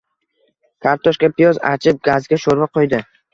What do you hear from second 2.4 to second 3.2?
shoʼrva qoʼydi.